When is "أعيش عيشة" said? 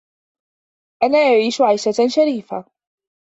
1.17-2.07